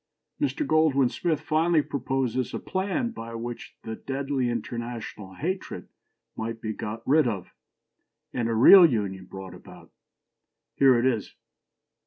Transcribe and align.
"Mr. 0.41 0.65
Goldwin 0.65 1.09
Smith 1.11 1.39
finally 1.41 1.83
proposes 1.83 2.55
a 2.55 2.59
"plan" 2.59 3.11
by 3.11 3.35
which 3.35 3.75
the 3.83 3.95
"deadly 3.95 4.49
international 4.49 5.35
hatred" 5.35 5.89
might 6.35 6.59
be 6.59 6.73
got 6.73 7.07
rid 7.07 7.27
of, 7.27 7.53
and 8.33 8.49
a 8.49 8.55
"real 8.55 8.83
union" 8.83 9.25
brought 9.27 9.53
about. 9.53 9.91
Here 10.75 10.97
it 10.97 11.05
is. 11.05 11.35